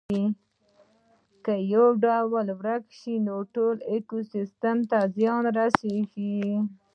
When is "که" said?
1.45-1.53